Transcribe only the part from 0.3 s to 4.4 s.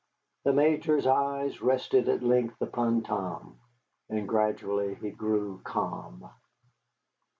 The Major's eye rested at length upon Tom, and